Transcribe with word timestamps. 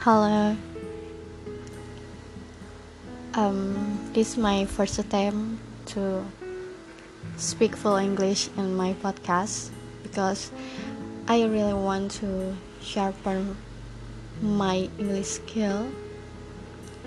Hello. 0.00 0.56
Um, 3.34 4.00
this 4.14 4.32
is 4.32 4.38
my 4.38 4.64
first 4.64 4.98
attempt 4.98 5.60
to 5.92 6.24
speak 7.36 7.76
full 7.76 7.96
English 7.96 8.48
in 8.56 8.74
my 8.74 8.94
podcast 9.04 9.68
because 10.02 10.52
I 11.28 11.44
really 11.44 11.76
want 11.76 12.12
to 12.24 12.56
sharpen 12.80 13.58
my 14.40 14.88
English 14.96 15.36
skill, 15.36 15.92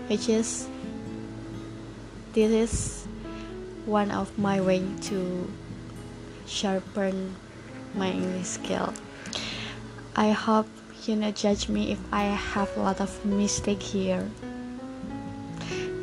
which 0.06 0.30
is 0.30 0.70
this 2.34 2.54
is 2.54 3.08
one 3.90 4.12
of 4.12 4.38
my 4.38 4.62
way 4.62 4.86
to 5.10 5.50
sharpen 6.46 7.34
my 7.98 8.12
English 8.12 8.62
skill. 8.62 8.94
I 10.16 10.30
hope 10.30 10.70
you 11.08 11.16
not 11.16 11.36
judge 11.36 11.68
me 11.68 11.92
if 11.92 12.00
I 12.12 12.24
have 12.24 12.76
a 12.78 12.80
lot 12.80 13.02
of 13.02 13.26
mistake 13.26 13.82
here 13.82 14.30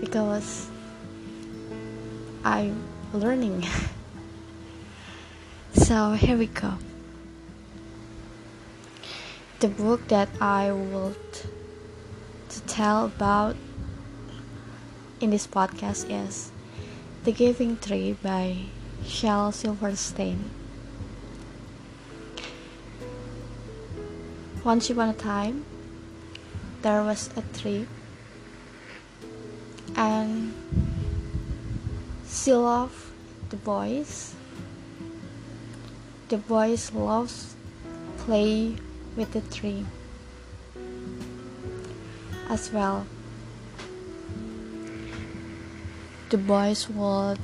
because 0.00 0.68
I'm 2.44 2.82
learning. 3.12 3.66
so 5.72 6.12
here 6.12 6.36
we 6.36 6.46
go. 6.46 6.74
The 9.60 9.68
book 9.68 10.08
that 10.08 10.28
I 10.40 10.72
would 10.72 11.16
to 12.48 12.60
tell 12.66 13.06
about 13.06 13.56
in 15.20 15.30
this 15.30 15.46
podcast 15.46 16.10
is 16.10 16.50
The 17.24 17.32
Giving 17.32 17.76
Tree 17.78 18.16
by 18.22 18.56
Shel 19.06 19.52
Silverstein. 19.52 20.59
Once 24.62 24.90
upon 24.90 25.08
a 25.08 25.14
time, 25.14 25.64
there 26.82 27.02
was 27.02 27.30
a 27.34 27.40
tree, 27.58 27.86
and 29.96 30.52
she 32.28 32.52
loved 32.52 32.94
the 33.48 33.56
boys. 33.56 34.34
The 36.28 36.36
boys 36.36 36.92
loved 36.92 37.32
play 38.18 38.76
with 39.16 39.32
the 39.32 39.40
tree 39.40 39.86
as 42.50 42.70
well. 42.70 43.06
The 46.28 46.36
boys 46.36 46.86
would 46.90 47.40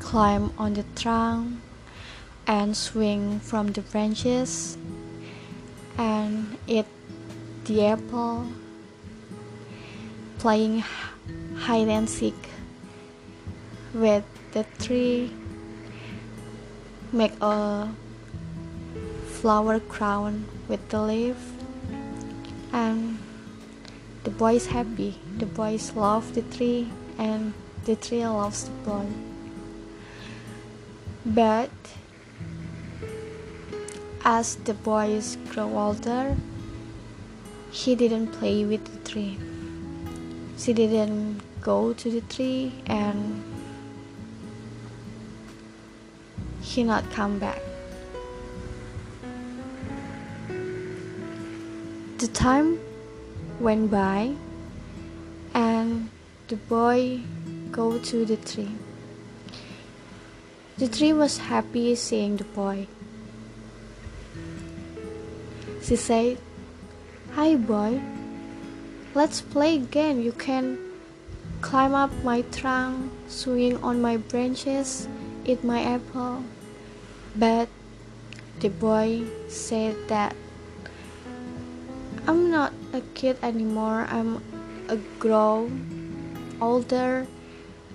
climb 0.00 0.52
on 0.58 0.74
the 0.74 0.84
trunk 0.96 1.60
and 2.46 2.76
swing 2.76 3.40
from 3.40 3.72
the 3.72 3.80
branches 3.80 4.76
and 5.98 6.56
eat 6.66 6.86
the 7.64 7.86
apple, 7.86 8.46
playing 10.38 10.82
hide 11.56 11.88
and 11.88 12.08
seek 12.08 12.34
with 13.94 14.24
the 14.52 14.64
tree, 14.78 15.30
make 17.12 17.32
a 17.40 17.88
flower 19.26 19.80
crown 19.80 20.44
with 20.68 20.88
the 20.88 21.00
leaf, 21.00 21.36
and 22.72 23.18
the 24.24 24.30
boy 24.30 24.54
is 24.54 24.66
happy. 24.66 25.18
The 25.38 25.46
boys 25.46 25.92
love 25.94 26.34
the 26.34 26.42
tree, 26.42 26.88
and 27.18 27.52
the 27.84 27.96
tree 27.96 28.26
loves 28.26 28.64
the 28.64 28.70
boy. 28.86 29.06
But 31.26 31.70
as 34.24 34.56
the 34.56 34.74
boys 34.74 35.36
grow 35.50 35.76
older, 35.76 36.36
he 37.70 37.94
didn't 37.94 38.28
play 38.28 38.64
with 38.64 38.84
the 38.84 39.10
tree. 39.10 39.38
She 40.58 40.72
didn't 40.72 41.40
go 41.60 41.92
to 41.92 42.10
the 42.10 42.20
tree 42.22 42.72
and 42.86 43.42
he 46.60 46.84
not 46.84 47.10
come 47.10 47.38
back. 47.38 47.60
The 52.18 52.28
time 52.28 52.78
went 53.58 53.90
by 53.90 54.34
and 55.54 56.08
the 56.48 56.56
boy 56.56 57.20
go 57.72 57.98
to 57.98 58.24
the 58.24 58.36
tree. 58.36 58.70
The 60.78 60.88
tree 60.88 61.12
was 61.12 61.38
happy 61.38 61.94
seeing 61.96 62.36
the 62.36 62.44
boy. 62.44 62.86
She 65.82 65.96
said, 65.96 66.38
Hi 67.34 67.56
boy, 67.56 68.00
let's 69.14 69.42
play 69.42 69.82
again. 69.82 70.22
You 70.22 70.30
can 70.30 70.78
climb 71.60 71.92
up 71.92 72.14
my 72.22 72.42
trunk, 72.54 73.10
swing 73.26 73.82
on 73.82 74.00
my 74.00 74.16
branches, 74.16 75.08
eat 75.44 75.64
my 75.64 75.82
apple. 75.82 76.44
But 77.34 77.68
the 78.60 78.70
boy 78.70 79.26
said 79.48 79.96
that 80.06 80.36
I'm 82.28 82.48
not 82.48 82.72
a 82.92 83.00
kid 83.18 83.38
anymore. 83.42 84.06
I'm 84.08 84.38
a 84.86 84.96
grown 85.18 85.82
older. 86.60 87.26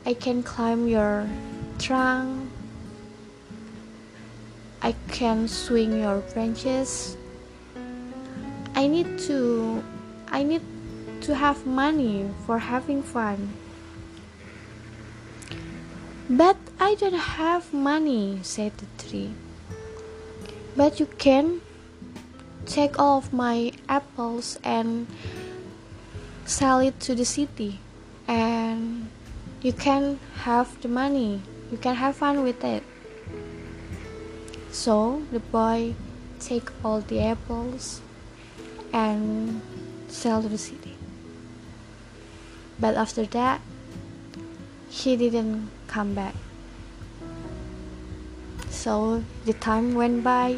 I 0.06 0.14
can 0.14 0.44
climb 0.44 0.90
your 0.90 1.24
trunk. 1.80 2.52
I 4.82 4.92
can 5.08 5.48
swing 5.48 6.02
your 6.02 6.20
branches. 6.36 7.16
I 8.78 8.86
need 8.86 9.18
to 9.26 9.82
I 10.30 10.44
need 10.44 10.62
to 11.22 11.34
have 11.34 11.66
money 11.66 12.30
for 12.46 12.60
having 12.60 13.02
fun. 13.02 13.58
But 16.30 16.58
I 16.80 16.94
don't 16.94 17.42
have 17.42 17.74
money, 17.74 18.38
said 18.44 18.78
the 18.78 18.86
tree. 19.02 19.34
But 20.76 21.00
you 21.00 21.08
can 21.18 21.62
take 22.68 23.00
all 23.00 23.18
of 23.18 23.34
my 23.34 23.72
apples 23.90 24.60
and 24.64 25.08
sell 26.46 26.78
it 26.78 27.00
to 27.00 27.16
the 27.16 27.26
city 27.26 27.80
and 28.28 29.10
you 29.64 29.74
can 29.74 30.20
have 30.46 30.80
the 30.84 30.88
money. 30.88 31.42
You 31.72 31.80
can 31.80 31.96
have 31.96 32.18
fun 32.18 32.44
with 32.44 32.64
it. 32.64 32.84
So 34.70 35.24
the 35.32 35.40
boy 35.40 35.96
take 36.40 36.70
all 36.86 37.02
the 37.02 37.26
apples 37.26 38.02
and 38.94 39.62
sell 40.08 40.42
to 40.42 40.50
the 40.50 40.58
city. 40.58 40.96
But 42.80 42.96
after 42.96 43.26
that, 43.26 43.62
he 44.90 45.16
didn't 45.18 45.70
come 45.88 46.14
back. 46.14 46.36
So 48.70 49.24
the 49.46 49.54
time 49.54 49.96
went 49.96 50.24
by, 50.24 50.58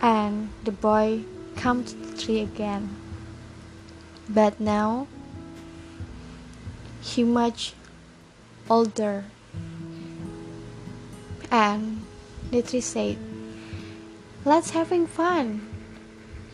and 0.00 0.50
the 0.64 0.72
boy 0.72 1.24
come 1.56 1.84
to 1.84 1.94
the 1.94 2.16
tree 2.16 2.40
again. 2.40 2.94
But 4.28 4.60
now 4.60 5.08
he 7.00 7.24
much 7.24 7.72
older, 8.68 9.24
and 11.50 12.04
the 12.50 12.60
tree 12.62 12.84
said, 12.84 13.16
"Let's 14.44 14.70
having 14.70 15.06
fun." 15.06 15.77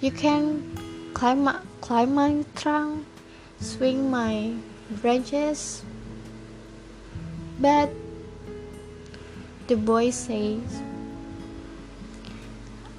You 0.05 0.11
can 0.13 0.61
climb 1.15 1.49
climb 1.81 2.13
my 2.13 2.45
trunk, 2.55 3.09
swing 3.59 4.11
my 4.11 4.53
branches. 5.01 5.81
But 7.59 7.89
the 9.67 9.81
boy 9.81 10.11
says, 10.11 10.61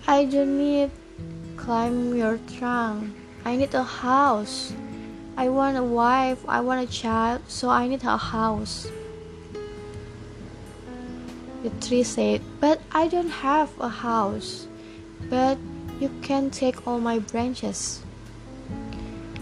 I 0.08 0.26
don't 0.26 0.58
need 0.58 0.90
climb 1.58 2.18
your 2.18 2.40
trunk. 2.58 3.14
I 3.46 3.56
need 3.56 3.76
a 3.76 3.84
house. 3.86 4.74
I 5.38 5.50
want 5.50 5.78
a 5.78 5.86
wife, 5.86 6.42
I 6.50 6.62
want 6.62 6.90
a 6.90 6.92
child, 6.92 7.46
so 7.46 7.70
I 7.70 7.86
need 7.88 8.02
a 8.02 8.18
house. 8.18 8.90
The 11.62 11.70
tree 11.86 12.02
said, 12.02 12.42
But 12.60 12.82
I 12.90 13.08
don't 13.08 13.46
have 13.46 13.70
a 13.78 13.90
house. 13.90 14.66
But 15.30 15.60
you 16.00 16.10
can 16.22 16.50
take 16.50 16.88
all 16.88 17.00
my 17.00 17.20
branches. 17.20 18.02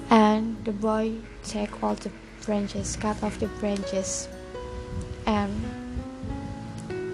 And 0.10 0.64
the 0.66 0.72
boy 0.72 1.14
take 1.44 1.82
all 1.82 1.96
the 1.96 2.12
branches, 2.46 2.96
cut 2.96 3.24
off 3.24 3.40
the 3.40 3.48
branches, 3.60 4.28
and 5.26 5.52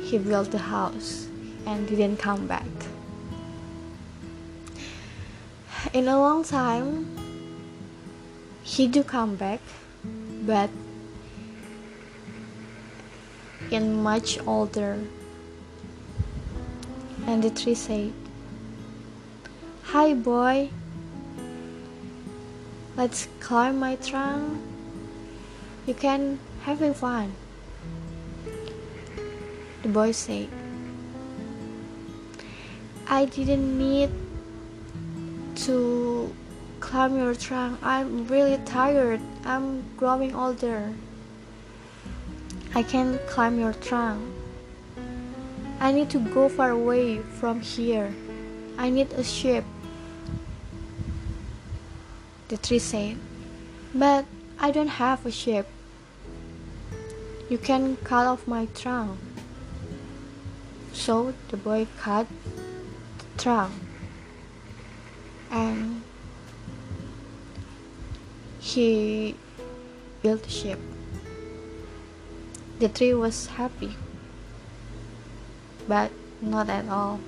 he 0.04 0.18
built 0.18 0.52
the 0.52 0.58
house 0.58 1.28
and 1.66 1.88
didn't 1.88 2.18
come 2.18 2.48
back. 2.48 2.66
In 5.94 6.08
a 6.08 6.20
long 6.20 6.44
time, 6.44 7.08
he 8.64 8.88
do 8.88 9.04
come 9.04 9.36
back, 9.36 9.62
but 10.46 10.70
in 13.72 14.04
much 14.04 14.40
older. 14.46 15.00
And 17.26 17.44
the 17.44 17.50
tree 17.50 17.76
said, 17.76 18.14
Hi, 19.90 20.14
boy. 20.14 20.70
let's 22.96 23.28
climb 23.40 23.80
my 23.80 23.96
trunk. 23.96 24.62
You 25.88 25.96
can 25.96 26.38
having 26.62 26.94
fun. 26.94 27.34
The 29.82 29.90
boy 29.90 30.12
said, 30.12 30.48
I 33.08 33.26
didn't 33.26 33.80
need 33.80 34.12
to 35.66 36.36
climb 36.80 37.18
your 37.18 37.34
trunk. 37.34 37.80
I'm 37.82 38.28
really 38.28 38.62
tired. 38.66 39.22
I'm 39.44 39.82
growing 39.98 40.36
older. 40.36 40.94
I 42.76 42.84
can't 42.84 43.18
climb 43.26 43.58
your 43.60 43.74
trunk. 43.74 44.22
I 45.80 45.92
need 45.92 46.12
to 46.12 46.20
go 46.20 46.48
far 46.48 46.70
away 46.78 47.26
from 47.42 47.62
here. 47.62 48.14
I 48.78 48.92
need 48.92 49.12
a 49.14 49.24
ship. 49.24 49.66
The 52.50 52.58
tree 52.58 52.80
said, 52.80 53.18
But 53.94 54.26
I 54.60 54.72
don't 54.72 54.98
have 54.98 55.24
a 55.24 55.32
ship. 55.32 55.68
You 57.48 57.60
can 57.60 57.96
cut 57.98 58.26
off 58.26 58.48
my 58.48 58.66
trunk. 58.74 59.20
So 60.92 61.36
the 61.50 61.58
boy 61.58 61.86
cut 62.00 62.26
the 63.20 63.42
trunk 63.42 63.74
and 65.52 66.02
he 68.60 69.36
built 70.24 70.48
a 70.48 70.50
ship. 70.50 70.80
The 72.80 72.90
tree 72.90 73.14
was 73.14 73.46
happy, 73.46 73.96
but 75.88 76.12
not 76.42 76.68
at 76.70 76.90
all. 76.90 77.20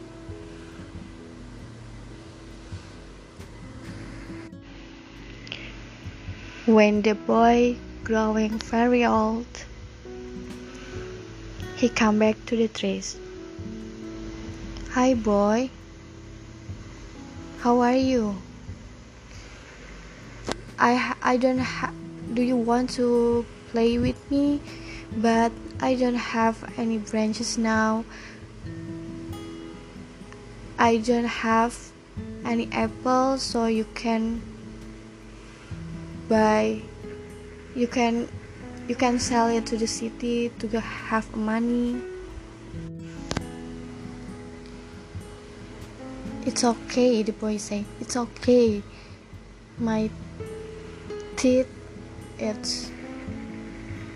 When 6.71 7.01
the 7.01 7.15
boy 7.15 7.75
growing 8.05 8.57
very 8.57 9.03
old, 9.03 9.45
he 11.75 11.89
come 11.89 12.17
back 12.17 12.37
to 12.45 12.55
the 12.55 12.69
trees. 12.69 13.17
Hi 14.91 15.13
boy, 15.13 15.69
how 17.59 17.81
are 17.81 17.99
you? 17.99 18.37
I 20.79 21.13
I 21.21 21.35
don't 21.35 21.59
have. 21.59 21.93
Do 22.33 22.41
you 22.41 22.55
want 22.55 22.91
to 22.91 23.45
play 23.75 23.97
with 23.97 24.15
me? 24.31 24.61
But 25.11 25.51
I 25.81 25.95
don't 25.95 26.23
have 26.39 26.55
any 26.77 26.99
branches 26.99 27.57
now. 27.57 28.05
I 30.79 31.03
don't 31.03 31.27
have 31.43 31.75
any 32.45 32.71
apples, 32.71 33.43
so 33.43 33.65
you 33.65 33.83
can 33.93 34.50
buy. 36.31 36.79
You 37.75 37.87
can 37.91 38.31
you 38.87 38.95
can 38.95 39.19
sell 39.19 39.51
it 39.51 39.67
to 39.67 39.75
the 39.75 39.85
city 39.85 40.47
to 40.63 40.79
have 40.79 41.27
money. 41.35 41.99
It's 46.47 46.63
okay, 46.63 47.21
the 47.21 47.35
boy 47.35 47.57
say. 47.57 47.83
It's 47.99 48.15
okay. 48.15 48.81
My 49.77 50.09
teeth 51.35 51.67
it's 52.39 52.89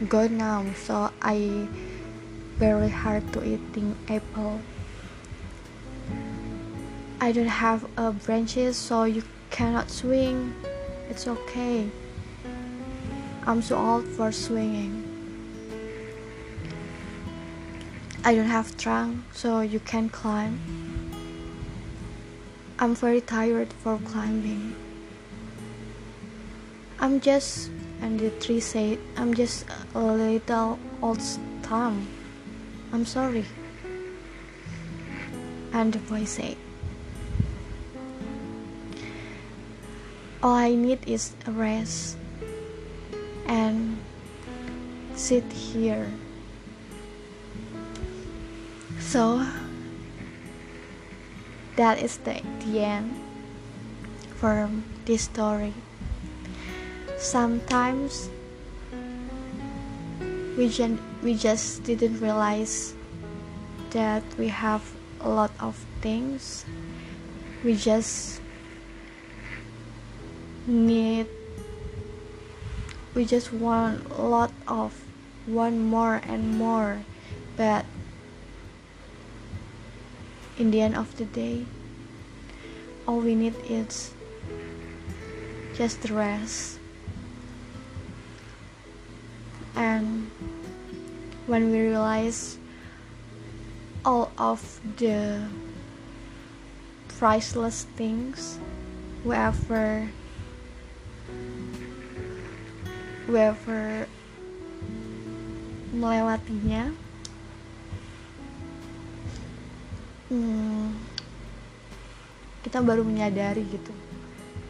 good 0.07 0.31
now, 0.31 0.63
so 0.87 1.11
I 1.21 1.67
very 2.55 2.89
hard 2.89 3.27
to 3.33 3.43
eating 3.43 3.91
apple. 4.07 4.63
I 7.19 7.31
don't 7.35 7.51
have 7.51 7.83
a 7.97 8.11
branches, 8.11 8.77
so 8.77 9.03
you 9.03 9.23
cannot 9.51 9.91
swing. 9.91 10.55
It's 11.09 11.27
okay. 11.27 11.91
I'm 13.47 13.61
so 13.61 13.77
old 13.77 14.07
for 14.07 14.31
swinging. 14.31 15.05
I 18.23 18.33
don't 18.33 18.49
have 18.49 18.75
trunk, 18.75 19.21
so 19.33 19.61
you 19.61 19.79
can 19.79 20.09
climb. 20.09 20.59
I'm 22.79 22.95
very 22.95 23.21
tired 23.21 23.71
for 23.71 23.99
climbing. 23.99 24.75
I'm 26.99 27.19
just, 27.21 27.69
and 28.01 28.19
the 28.19 28.31
tree 28.41 28.59
said, 28.59 28.97
I'm 29.15 29.35
just 29.35 29.65
a 29.93 30.01
little 30.01 30.79
old 31.03 31.21
stump. 31.21 32.09
I'm 32.91 33.05
sorry. 33.05 33.45
And 35.71 35.93
the 35.93 35.99
boy 35.99 36.25
said, 36.25 36.57
All 40.41 40.55
I 40.55 40.73
need 40.73 41.07
is 41.07 41.35
a 41.45 41.51
rest 41.51 42.17
and 43.45 43.97
sit 45.15 45.43
here. 45.51 46.11
So, 48.99 49.45
that 51.75 52.01
is 52.01 52.17
the, 52.17 52.41
the 52.65 52.79
end 52.79 53.13
for 54.35 54.69
this 55.05 55.23
story. 55.23 55.73
Sometimes 57.17 58.29
we, 60.57 60.69
gen- 60.69 60.99
we 61.23 61.35
just 61.35 61.83
didn't 61.83 62.19
realize 62.19 62.93
that 63.91 64.23
we 64.37 64.47
have 64.47 64.83
a 65.21 65.29
lot 65.29 65.51
of 65.59 65.75
things. 66.01 66.65
We 67.63 67.75
just 67.75 68.41
need, 70.67 71.27
we 73.15 73.23
just 73.23 73.53
want 73.53 74.05
a 74.11 74.21
lot 74.21 74.51
of 74.67 74.93
one 75.47 75.79
more 75.79 76.21
and 76.27 76.57
more, 76.57 77.01
but 77.55 77.85
in 80.59 80.69
the 80.71 80.81
end 80.81 80.95
of 80.95 81.15
the 81.15 81.23
day, 81.23 81.65
all 83.07 83.19
we 83.19 83.33
need 83.33 83.55
is 83.69 84.13
just 85.75 86.01
the 86.01 86.13
rest. 86.13 86.79
And 89.75 90.29
when 91.47 91.71
we 91.71 91.79
realize 91.79 92.57
all 94.03 94.31
of 94.37 94.79
the 94.97 95.47
priceless 97.07 97.87
things 97.95 98.59
we 99.23 99.35
ever 99.35 100.09
we 103.25 103.41
ever 103.41 104.05
melewatinya. 105.95 106.93
Hmm, 110.29 110.97
kita 112.65 112.81
baru 112.81 113.05
menyadari 113.05 113.61
gitu 113.69 113.93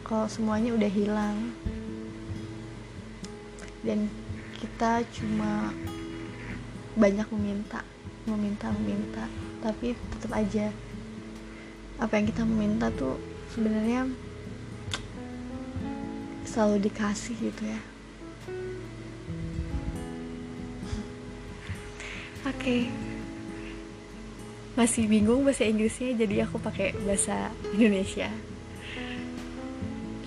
kalau 0.04 0.28
semuanya 0.28 0.72
udah 0.76 0.90
hilang. 0.92 1.36
Dan 3.84 4.08
kita 4.56 5.04
cuma 5.12 5.70
banyak 6.96 7.28
meminta 7.28 7.84
meminta 8.24 8.72
meminta 8.72 9.24
tapi 9.60 9.92
tetap 10.16 10.32
aja 10.32 10.72
apa 12.00 12.12
yang 12.16 12.26
kita 12.26 12.42
meminta 12.48 12.88
tuh 12.88 13.20
sebenarnya 13.52 14.08
selalu 16.48 16.88
dikasih 16.88 17.36
gitu 17.36 17.62
ya 17.68 17.80
okay 22.46 22.86
masih 24.76 25.08
bingung 25.08 25.40
bahasa 25.40 25.64
Inggrisnya 25.64 26.12
jadi 26.12 26.44
aku 26.44 26.60
pakai 26.60 26.92
bahasa 27.08 27.48
Indonesia. 27.72 28.28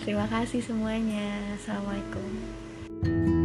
Terima 0.01 0.25
kasih 0.25 0.65
semuanya. 0.65 1.53
Assalamualaikum 1.53 3.37